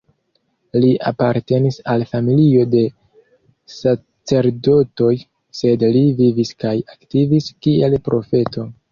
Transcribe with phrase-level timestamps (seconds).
[0.83, 2.79] Li apartenis al familio de
[3.73, 5.09] sacerdotoj;
[5.59, 8.65] sed li vivis kaj aktivis kiel profeto.